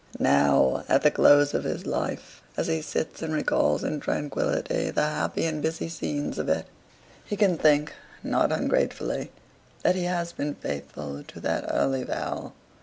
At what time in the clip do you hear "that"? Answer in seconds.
9.83-9.93, 11.41-11.65